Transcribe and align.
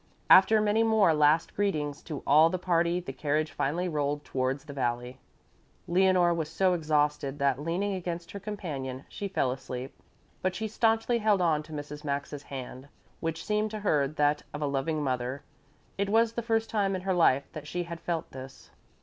After 0.31 0.59
many 0.61 0.81
more 0.81 1.13
last 1.13 1.55
greetings 1.55 2.01
to 2.05 2.23
all 2.25 2.49
the 2.49 2.57
party 2.57 2.99
the 2.99 3.13
carriage 3.13 3.51
finally 3.51 3.87
rolled 3.87 4.25
towards 4.25 4.65
the 4.65 4.73
valley. 4.73 5.19
Leonore 5.87 6.33
was 6.33 6.49
so 6.49 6.73
exhausted 6.73 7.37
that, 7.37 7.61
leaning 7.61 7.93
against 7.93 8.31
her 8.31 8.39
companion, 8.39 9.05
she 9.09 9.27
fell 9.27 9.51
asleep, 9.51 9.93
but 10.41 10.55
she 10.55 10.67
staunchly 10.67 11.19
held 11.19 11.39
on 11.39 11.61
to 11.61 11.71
Mrs. 11.71 12.03
Maxa's 12.03 12.41
hand, 12.49 12.87
which 13.19 13.45
seemed 13.45 13.69
to 13.69 13.81
her 13.81 14.07
that 14.07 14.41
of 14.55 14.63
a 14.63 14.65
loving 14.65 15.03
mother. 15.03 15.43
It 15.99 16.09
was 16.09 16.33
the 16.33 16.41
first 16.41 16.67
time 16.67 16.95
in 16.95 17.01
her 17.01 17.13
life 17.13 17.47
that 17.53 17.67
she 17.67 17.83
had 17.83 17.99
felt 17.99 18.31
this. 18.31 18.71